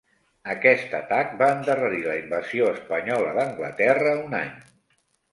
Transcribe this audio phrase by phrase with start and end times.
[0.51, 4.49] Aquest atac va endarrerir la invasió espanyola d'Anglaterra un any.